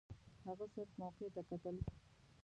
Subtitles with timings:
[0.47, 1.75] هغه صرف موقع ته کتل.